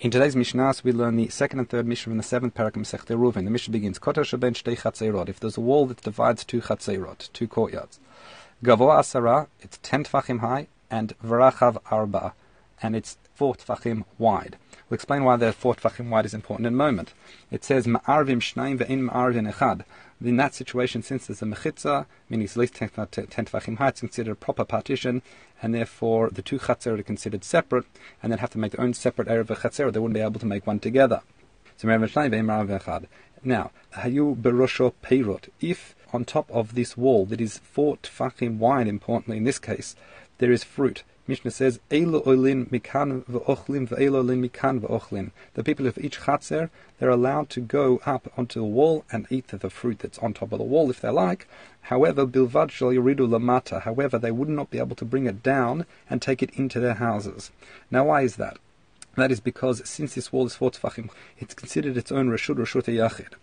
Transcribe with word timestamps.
In 0.00 0.10
today's 0.10 0.34
Mishnahs, 0.34 0.82
we 0.82 0.90
learn 0.90 1.14
the 1.14 1.28
second 1.28 1.60
and 1.60 1.68
third 1.70 1.86
Mishnah 1.86 2.10
in 2.10 2.16
the 2.16 2.24
seventh 2.24 2.54
paragraph 2.54 2.92
of 2.92 3.06
Eruvin. 3.06 3.44
The 3.44 3.50
Mishnah 3.50 3.72
begins, 3.72 4.00
Kota 4.00 4.22
Shaben 4.22 4.52
Shtei 4.52 4.76
Chatzerot. 4.76 5.28
If 5.28 5.38
there's 5.38 5.56
a 5.56 5.60
wall 5.60 5.86
that 5.86 6.02
divides 6.02 6.44
two 6.44 6.60
Chatzerot, 6.60 7.32
two 7.32 7.46
courtyards. 7.46 8.00
Gavo 8.62 8.88
Asara, 8.88 9.46
it's 9.60 9.78
ten 9.82 10.02
tfachim 10.02 10.40
high, 10.40 10.66
and 10.90 11.16
Varachav 11.24 11.78
Arba, 11.92 12.34
and 12.82 12.96
it's 12.96 13.16
four 13.34 13.54
tfachim 13.54 14.04
wide. 14.18 14.56
We'll 14.88 14.96
explain 14.96 15.24
why 15.24 15.36
the 15.36 15.52
four 15.52 15.74
tfachim 15.74 16.08
wide 16.08 16.26
is 16.26 16.34
important 16.34 16.66
in 16.66 16.74
a 16.74 16.76
moment. 16.76 17.12
It 17.50 17.64
says 17.64 17.86
Ma'arvim 17.86 18.40
Shnaim 18.40 18.78
ve'in 18.78 19.10
Ma'arvim 19.10 19.52
Echad. 19.52 19.84
In 20.24 20.36
that 20.36 20.54
situation, 20.54 21.02
since 21.02 21.26
there's 21.26 21.42
a 21.42 21.44
mechitza, 21.44 22.06
meaning 22.28 22.44
it's 22.44 22.54
at 22.56 22.60
least 22.60 22.74
ten 22.76 22.88
tfachim 22.88 23.78
high, 23.78 23.88
it's 23.88 24.00
considered 24.00 24.32
a 24.32 24.36
proper 24.36 24.64
partition, 24.64 25.20
and 25.60 25.74
therefore 25.74 26.30
the 26.30 26.42
two 26.42 26.58
chatzerot 26.58 27.00
are 27.00 27.02
considered 27.02 27.44
separate, 27.44 27.84
and 28.22 28.30
then 28.30 28.38
have 28.38 28.50
to 28.50 28.58
make 28.58 28.72
their 28.72 28.84
own 28.84 28.94
separate 28.94 29.28
area 29.28 29.40
of 29.40 29.48
erev 29.48 29.58
chatzerot. 29.58 29.92
They 29.92 30.00
wouldn't 30.00 30.14
be 30.14 30.20
able 30.20 30.40
to 30.40 30.46
make 30.46 30.66
one 30.66 30.78
together. 30.78 31.22
So 31.76 31.88
Now, 31.88 33.70
hayu 33.94 34.36
berosho 34.36 34.92
peirot. 35.02 35.48
If 35.60 35.96
on 36.12 36.24
top 36.24 36.48
of 36.50 36.74
this 36.76 36.96
wall 36.96 37.26
that 37.26 37.40
is 37.40 37.58
four 37.58 37.96
tfachim 37.96 38.58
wide, 38.58 38.86
importantly 38.86 39.38
in 39.38 39.44
this 39.44 39.58
case, 39.58 39.96
there 40.38 40.52
is 40.52 40.62
fruit 40.62 41.02
Mishnah 41.26 41.52
says, 41.52 41.80
Eilu 41.90 42.26
olin 42.26 42.66
mikan 42.66 43.24
v'ochlin 43.24 43.88
ve'eilu 43.88 44.16
olin 44.16 44.42
mikan 44.46 44.80
v'ochlin. 44.80 45.30
The 45.54 45.64
people 45.64 45.86
of 45.86 45.96
each 45.96 46.20
chatzer, 46.20 46.68
they're 46.98 47.08
allowed 47.08 47.48
to 47.50 47.60
go 47.60 48.02
up 48.04 48.30
onto 48.36 48.60
the 48.60 48.66
wall 48.66 49.06
and 49.10 49.26
eat 49.30 49.48
the 49.48 49.70
fruit 49.70 50.00
that's 50.00 50.18
on 50.18 50.34
top 50.34 50.52
of 50.52 50.58
the 50.58 50.64
wall 50.64 50.90
if 50.90 51.00
they 51.00 51.08
like. 51.08 51.48
However, 51.82 52.26
bilvad 52.26 52.70
shal 52.70 52.88
yiridu 52.88 53.26
lamata. 53.26 53.82
However, 53.82 54.18
they 54.18 54.30
would 54.30 54.50
not 54.50 54.70
be 54.70 54.78
able 54.78 54.96
to 54.96 55.04
bring 55.06 55.24
it 55.26 55.42
down 55.42 55.86
and 56.10 56.20
take 56.20 56.42
it 56.42 56.50
into 56.58 56.78
their 56.78 56.94
houses. 56.94 57.50
Now, 57.90 58.04
why 58.04 58.20
is 58.22 58.36
that? 58.36 58.58
That 59.16 59.30
is 59.30 59.40
because 59.40 59.88
since 59.88 60.14
this 60.14 60.32
wall 60.32 60.46
is 60.46 60.56
four 60.56 60.72
tefachim, 60.72 61.08
it's 61.38 61.54
considered 61.54 61.96
its 61.96 62.12
own 62.12 62.28
reshut 62.28 62.56
reshut 62.56 62.92
yachid, 62.92 63.34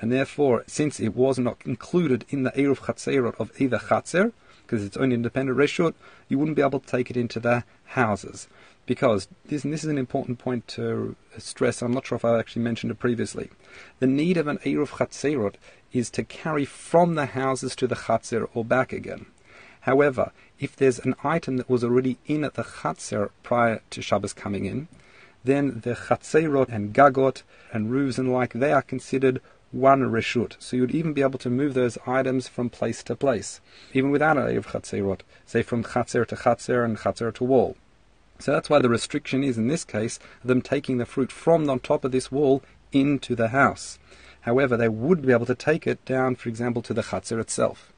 and 0.00 0.12
therefore, 0.12 0.64
since 0.66 1.00
it 1.00 1.16
was 1.16 1.38
not 1.38 1.56
included 1.64 2.26
in 2.28 2.42
the 2.42 2.50
eruv 2.52 2.80
chatzerot 2.80 3.40
of 3.40 3.50
either 3.58 3.78
chatzer, 3.78 4.32
because 4.66 4.84
it's 4.84 4.96
only 4.96 5.14
independent 5.14 5.58
reshut, 5.58 5.94
you 6.28 6.38
wouldn't 6.38 6.56
be 6.56 6.62
able 6.62 6.80
to 6.80 6.86
take 6.86 7.10
it 7.10 7.16
into 7.16 7.40
the 7.40 7.64
houses. 7.84 8.48
Because 8.86 9.28
this, 9.46 9.64
and 9.64 9.72
this 9.72 9.84
is 9.84 9.90
an 9.90 9.98
important 9.98 10.38
point 10.38 10.68
to 10.68 11.16
stress, 11.38 11.80
I'm 11.80 11.92
not 11.92 12.06
sure 12.06 12.16
if 12.16 12.24
I 12.24 12.38
actually 12.38 12.62
mentioned 12.62 12.90
it 12.90 12.98
previously. 12.98 13.50
The 13.98 14.06
need 14.06 14.36
of 14.36 14.46
an 14.46 14.58
Eruv 14.58 14.88
Chatzerot 14.88 15.54
is 15.92 16.10
to 16.10 16.24
carry 16.24 16.64
from 16.64 17.14
the 17.14 17.26
houses 17.26 17.74
to 17.76 17.86
the 17.86 17.94
Chatzer 17.94 18.48
or 18.52 18.64
back 18.64 18.92
again. 18.92 19.26
However, 19.82 20.32
if 20.58 20.76
there's 20.76 20.98
an 20.98 21.14
item 21.22 21.56
that 21.56 21.68
was 21.68 21.84
already 21.84 22.18
in 22.26 22.44
at 22.44 22.54
the 22.54 22.62
Chatzer 22.62 23.30
prior 23.42 23.80
to 23.90 24.02
Shabbos 24.02 24.32
coming 24.32 24.64
in, 24.64 24.88
then 25.44 25.80
the 25.80 25.94
Chatzerot 25.94 26.68
and 26.70 26.94
Gagot 26.94 27.42
and 27.72 27.90
roofs 27.90 28.18
and 28.18 28.32
like, 28.32 28.54
they 28.54 28.72
are 28.72 28.82
considered 28.82 29.40
one 29.74 30.02
reshut. 30.02 30.54
So 30.60 30.76
you'd 30.76 30.94
even 30.94 31.12
be 31.12 31.22
able 31.22 31.38
to 31.40 31.50
move 31.50 31.74
those 31.74 31.98
items 32.06 32.46
from 32.46 32.70
place 32.70 33.02
to 33.04 33.16
place, 33.16 33.60
even 33.92 34.10
without 34.10 34.38
a 34.38 34.56
of 34.56 34.68
chatzerot, 34.68 35.20
say 35.44 35.62
from 35.62 35.82
chatzer 35.82 36.26
to 36.28 36.36
chatzer 36.36 36.84
and 36.84 36.96
chatzer 36.96 37.34
to 37.34 37.44
wall. 37.44 37.76
So 38.38 38.52
that's 38.52 38.70
why 38.70 38.78
the 38.78 38.88
restriction 38.88 39.42
is, 39.42 39.58
in 39.58 39.68
this 39.68 39.84
case, 39.84 40.18
them 40.44 40.62
taking 40.62 40.98
the 40.98 41.06
fruit 41.06 41.32
from 41.32 41.68
on 41.68 41.80
top 41.80 42.04
of 42.04 42.12
this 42.12 42.30
wall 42.30 42.62
into 42.92 43.34
the 43.34 43.48
house. 43.48 43.98
However, 44.42 44.76
they 44.76 44.88
would 44.88 45.22
be 45.22 45.32
able 45.32 45.46
to 45.46 45.54
take 45.54 45.86
it 45.86 46.04
down, 46.04 46.36
for 46.36 46.48
example, 46.48 46.82
to 46.82 46.94
the 46.94 47.02
chatzer 47.02 47.40
itself. 47.40 47.92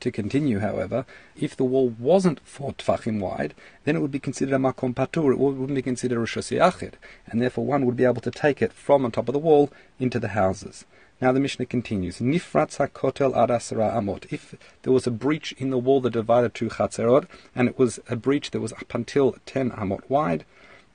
To 0.00 0.10
continue, 0.10 0.58
however, 0.58 1.06
if 1.36 1.56
the 1.56 1.64
wall 1.64 1.90
wasn't 1.90 2.40
four 2.44 2.72
tfachim 2.72 3.20
wide, 3.20 3.54
then 3.84 3.94
it 3.94 4.00
would 4.00 4.10
be 4.10 4.18
considered 4.18 4.56
a 4.56 4.58
makom 4.58 4.94
patur, 4.94 5.32
it 5.32 5.38
wouldn't 5.38 5.76
be 5.76 5.80
considered 5.80 6.16
a 6.16 6.18
rosh 6.18 6.50
and 6.50 7.40
therefore 7.40 7.64
one 7.64 7.86
would 7.86 7.96
be 7.96 8.04
able 8.04 8.20
to 8.20 8.30
take 8.32 8.60
it 8.60 8.72
from 8.72 9.04
on 9.04 9.12
top 9.12 9.28
of 9.28 9.32
the 9.32 9.38
wall 9.38 9.70
into 10.00 10.18
the 10.18 10.28
houses. 10.28 10.84
Now 11.22 11.30
the 11.30 11.38
Mishnah 11.38 11.66
continues. 11.66 12.18
Nifratz 12.18 12.78
hakotel 12.78 13.32
arasara 13.32 13.94
amot. 13.94 14.26
If 14.32 14.56
there 14.82 14.92
was 14.92 15.06
a 15.06 15.12
breach 15.12 15.52
in 15.52 15.70
the 15.70 15.78
wall 15.78 16.00
that 16.00 16.14
divided 16.14 16.52
two 16.52 16.68
chatzerot, 16.68 17.28
and 17.54 17.68
it 17.68 17.78
was 17.78 18.00
a 18.08 18.16
breach 18.16 18.50
that 18.50 18.60
was 18.60 18.72
up 18.72 18.92
until 18.92 19.36
ten 19.46 19.70
amot 19.70 20.00
wide, 20.08 20.44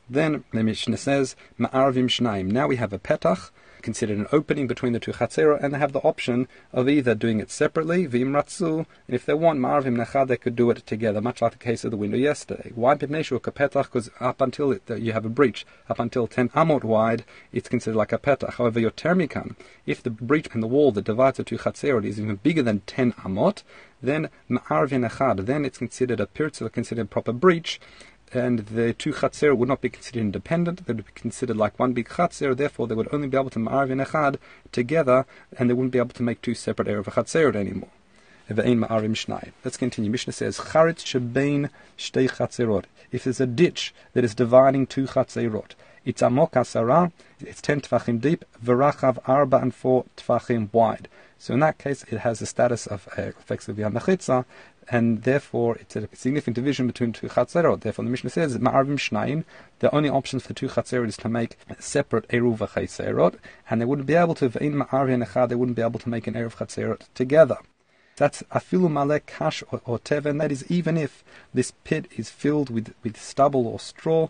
then 0.09 0.43
the 0.51 0.63
Mishnah 0.65 0.97
says 0.97 1.37
ma'arvim 1.57 2.09
shnaim. 2.09 2.51
Now 2.51 2.67
we 2.67 2.75
have 2.75 2.91
a 2.91 2.99
petach 2.99 3.51
considered 3.81 4.17
an 4.17 4.27
opening 4.31 4.67
between 4.67 4.93
the 4.93 4.99
two 4.99 5.11
chatzera, 5.11 5.61
and 5.61 5.73
they 5.73 5.77
have 5.77 5.93
the 5.93 6.01
option 6.01 6.47
of 6.71 6.89
either 6.89 7.15
doing 7.15 7.39
it 7.39 7.51
separately, 7.51 8.07
v'imratzu, 8.07 8.85
and 9.07 9.15
if 9.15 9.25
they 9.25 9.33
want 9.33 9.59
marvim 9.59 9.97
nechad, 9.97 10.27
they 10.27 10.37
could 10.37 10.55
do 10.55 10.69
it 10.69 10.85
together, 10.85 11.21
much 11.21 11.41
like 11.41 11.53
the 11.53 11.57
case 11.57 11.83
of 11.83 11.91
the 11.91 11.97
window 11.97 12.17
yesterday. 12.17 12.71
Why 12.75 12.95
pipneshu 12.95 13.39
kapetach? 13.39 13.85
Because 13.85 14.09
up 14.19 14.41
until 14.41 14.71
it, 14.71 14.83
you 14.89 15.13
have 15.13 15.25
a 15.25 15.29
breach, 15.29 15.65
up 15.89 15.99
until 15.99 16.27
10 16.27 16.49
amot 16.49 16.83
wide, 16.83 17.23
it's 17.51 17.69
considered 17.69 17.97
like 17.97 18.11
a 18.11 18.17
petach. 18.17 18.55
However, 18.55 18.79
yeter 18.79 19.15
mikan, 19.15 19.55
if 19.85 20.03
the 20.03 20.09
breach 20.09 20.47
in 20.53 20.61
the 20.61 20.67
wall 20.67 20.91
that 20.91 21.05
divides 21.05 21.37
the 21.37 21.43
two 21.43 21.57
chatzerot 21.57 22.05
is 22.05 22.19
even 22.19 22.35
bigger 22.37 22.63
than 22.63 22.81
10 22.81 23.13
amot, 23.13 23.63
then 24.01 24.29
ma'arvin 24.49 25.09
echad, 25.09 25.45
then 25.45 25.65
it's 25.65 25.77
considered 25.77 26.19
a 26.19 26.27
pirtza, 26.27 26.71
considered 26.71 27.03
a 27.03 27.05
proper 27.05 27.33
breach, 27.33 27.79
and 28.33 28.59
the 28.59 28.93
two 28.93 29.13
chatzer 29.13 29.55
would 29.55 29.69
not 29.69 29.81
be 29.81 29.89
considered 29.89 30.19
independent. 30.19 30.85
They 30.85 30.93
would 30.93 31.05
be 31.05 31.11
considered 31.15 31.57
like 31.57 31.79
one 31.79 31.93
big 31.93 32.09
chatzer. 32.09 32.55
Therefore, 32.55 32.87
they 32.87 32.95
would 32.95 33.13
only 33.13 33.27
be 33.27 33.37
able 33.37 33.49
to 33.51 33.59
ma'arv 33.59 33.89
in 33.89 33.99
echad 33.99 34.37
together, 34.71 35.25
and 35.57 35.69
they 35.69 35.73
wouldn't 35.73 35.93
be 35.93 35.99
able 35.99 36.09
to 36.09 36.23
make 36.23 36.41
two 36.41 36.53
separate 36.53 36.87
erev 36.87 37.05
chatzer 37.05 37.55
anymore. 37.55 37.89
Let's 38.49 39.77
continue. 39.77 40.09
Mishnah 40.09 40.33
says. 40.33 40.59
If 43.09 43.23
there's 43.23 43.41
a 43.41 43.45
ditch 43.45 43.93
that 44.13 44.23
is 44.23 44.35
dividing 44.35 44.87
two 44.87 45.05
chatzerot, 45.05 45.71
it's 46.07 46.21
amok 46.21 46.53
asara, 46.53 47.11
it's 47.41 47.61
ten 47.61 47.81
tfachim 47.81 48.21
deep, 48.21 48.45
verachav 48.63 49.17
arba 49.27 49.57
and 49.57 49.75
four 49.75 50.05
tfachim 50.15 50.69
wide. 50.71 51.09
So 51.37 51.53
in 51.53 51.59
that 51.59 51.77
case, 51.77 52.03
it 52.09 52.19
has 52.19 52.39
the 52.39 52.45
status 52.45 52.87
of 52.87 53.09
uh, 53.17 53.23
effectively 53.23 53.83
a 53.83 53.89
mechitza, 53.89 54.45
and 54.89 55.23
therefore 55.23 55.75
it's 55.75 55.97
a 55.97 56.07
significant 56.13 56.55
division 56.55 56.87
between 56.87 57.11
two 57.11 57.27
chatzerot. 57.27 57.81
Therefore, 57.81 58.05
the 58.05 58.11
Mishnah 58.11 58.29
says 58.29 58.57
ma'arvim 58.57 58.97
shnayim. 58.97 59.43
The 59.79 59.93
only 59.93 60.09
option 60.09 60.39
for 60.39 60.53
two 60.53 60.69
chatzerot 60.69 61.09
is 61.09 61.17
to 61.17 61.29
make 61.29 61.57
separate 61.77 62.25
eruv 62.29 62.59
chatzerot, 62.59 63.35
and 63.69 63.81
they 63.81 63.85
wouldn't 63.85 64.07
be 64.07 64.15
able 64.15 64.35
to 64.35 64.49
ve'in 64.49 64.85
ma'arvin. 64.85 65.49
They 65.49 65.55
wouldn't 65.55 65.75
be 65.75 65.81
able 65.81 65.99
to 65.99 66.09
make 66.09 66.25
an 66.25 66.35
eruv 66.35 66.55
chatzerot 66.55 67.01
together. 67.15 67.57
That's 68.15 68.43
afilu 68.43 68.89
malek 68.89 69.25
kash 69.25 69.61
or, 69.71 69.81
or 69.85 69.99
teven. 69.99 70.39
That 70.39 70.53
is 70.53 70.63
even 70.71 70.97
if 70.97 71.23
this 71.53 71.73
pit 71.83 72.07
is 72.15 72.29
filled 72.29 72.69
with, 72.69 72.95
with 73.03 73.17
stubble 73.17 73.67
or 73.67 73.79
straw. 73.79 74.29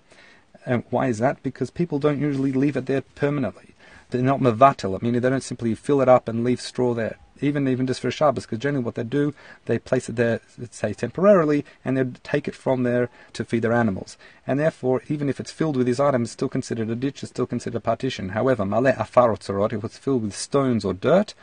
And 0.67 0.83
why 0.91 1.07
is 1.07 1.17
that? 1.17 1.41
Because 1.41 1.71
people 1.71 1.97
don't 1.97 2.21
usually 2.21 2.51
leave 2.51 2.77
it 2.77 2.85
there 2.85 3.01
permanently. 3.01 3.73
They're 4.11 4.21
not 4.21 4.39
mevatel, 4.39 5.01
meaning 5.01 5.21
they 5.21 5.29
don't 5.29 5.41
simply 5.41 5.73
fill 5.73 6.01
it 6.01 6.07
up 6.07 6.27
and 6.27 6.43
leave 6.43 6.61
straw 6.61 6.93
there 6.93 7.17
even 7.41 7.67
even 7.67 7.87
just 7.87 8.01
for 8.01 8.11
Shabbos, 8.11 8.45
because 8.45 8.59
generally 8.59 8.83
what 8.83 8.95
they 8.95 9.03
do, 9.03 9.33
they 9.65 9.79
place 9.79 10.09
it 10.09 10.15
there, 10.15 10.41
say 10.71 10.93
temporarily, 10.93 11.65
and 11.83 11.97
they 11.97 12.05
take 12.23 12.47
it 12.47 12.55
from 12.55 12.83
there 12.83 13.09
to 13.33 13.45
feed 13.45 13.61
their 13.61 13.73
animals. 13.73 14.17
And 14.45 14.59
therefore, 14.59 15.03
even 15.07 15.29
if 15.29 15.39
it's 15.39 15.51
filled 15.51 15.77
with 15.77 15.85
these 15.85 15.99
items, 15.99 16.27
it's 16.27 16.33
still 16.33 16.49
considered 16.49 16.89
a 16.89 16.95
ditch, 16.95 17.23
it's 17.23 17.31
still 17.31 17.47
considered 17.47 17.77
a 17.77 17.81
partition. 17.81 18.29
However, 18.29 18.65
male 18.65 18.93
afarotzorot, 18.93 19.73
if 19.73 19.83
it's 19.83 19.97
filled 19.97 20.23
with 20.23 20.35
stones 20.35 20.85
or 20.85 20.93
dirt, 20.93 21.33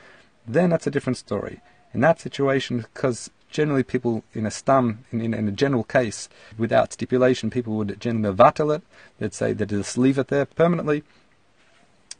then 0.46 0.70
that's 0.70 0.86
a 0.86 0.90
different 0.90 1.16
story. 1.16 1.60
In 1.92 2.00
that 2.00 2.20
situation, 2.20 2.78
because 2.78 3.30
generally 3.54 3.84
people 3.84 4.24
in 4.34 4.44
a 4.44 4.50
stam, 4.50 5.04
in, 5.12 5.20
in, 5.20 5.32
in, 5.32 5.48
a 5.48 5.52
general 5.52 5.84
case, 5.84 6.28
without 6.58 6.92
stipulation, 6.92 7.50
people 7.50 7.74
would 7.76 7.98
generally 8.00 8.36
vatel 8.36 8.74
it. 8.74 8.82
They'd 9.18 9.32
say 9.32 9.52
they'd 9.52 9.68
just 9.68 9.96
leave 9.96 10.18
it 10.18 10.28
there 10.28 10.44
permanently. 10.44 11.04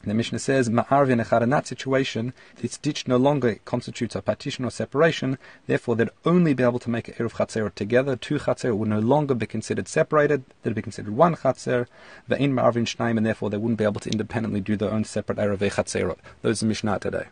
The 0.05 0.13
Mishnah 0.13 0.39
says, 0.39 0.69
echad, 0.69 1.41
in 1.41 1.49
that 1.49 1.67
situation, 1.67 2.33
this 2.57 2.77
ditch 2.77 3.07
no 3.07 3.17
longer 3.17 3.57
constitutes 3.65 4.15
a 4.15 4.21
partition 4.21 4.63
or 4.63 4.69
separation, 4.69 5.37
therefore 5.65 5.95
they'd 5.95 6.09
only 6.25 6.53
be 6.53 6.63
able 6.63 6.79
to 6.79 6.91
make 6.91 7.17
Eruv 7.17 7.33
Chatzer 7.33 7.73
together. 7.73 8.15
Two 8.15 8.37
Chatzer 8.37 8.77
would 8.77 8.87
no 8.87 8.99
longer 8.99 9.33
be 9.33 9.47
considered 9.47 9.87
separated, 9.87 10.45
they'd 10.61 10.75
be 10.75 10.83
considered 10.83 11.15
one 11.15 11.35
Chatzer, 11.35 11.87
Ve'in 12.29 12.53
Ma'arvin 12.53 12.85
Shnaim, 12.85 13.17
and 13.17 13.25
therefore 13.25 13.49
they 13.49 13.57
wouldn't 13.57 13.79
be 13.79 13.83
able 13.83 13.99
to 13.99 14.11
independently 14.11 14.61
do 14.61 14.77
their 14.77 14.91
own 14.91 15.03
separate 15.03 15.39
Eruv 15.39 15.57
Chatzerot. 15.57 16.19
Those 16.43 16.61
are 16.61 16.67
Mishnah 16.67 16.99
today. 16.99 17.25